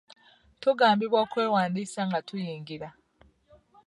Tugambibwa 0.61 1.17
okwewandiisa 1.25 2.01
nga 2.07 2.19
tuyingira. 2.27 2.89